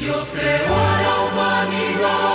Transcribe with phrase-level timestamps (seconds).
[0.00, 2.29] Dios creó a la humanidad.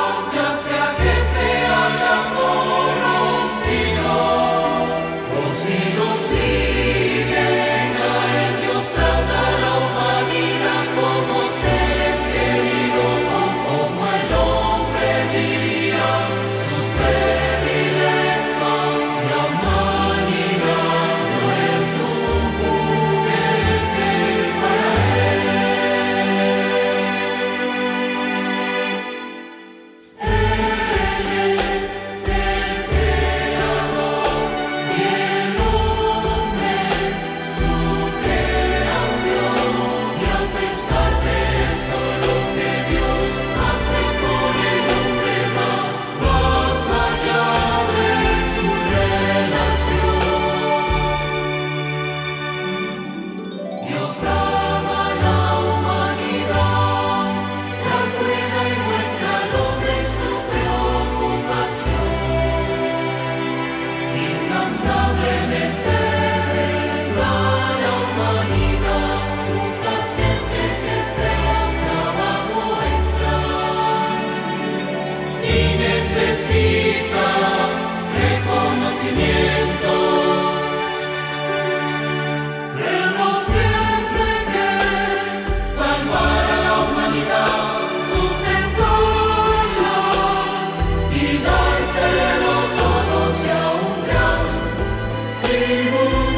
[95.75, 96.34] 一步